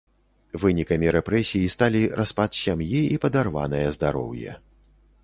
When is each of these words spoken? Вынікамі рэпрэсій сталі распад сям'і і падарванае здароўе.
Вынікамі 0.61 1.11
рэпрэсій 1.15 1.67
сталі 1.75 2.01
распад 2.21 2.57
сям'і 2.63 3.03
і 3.17 3.21
падарванае 3.27 3.85
здароўе. 3.99 4.51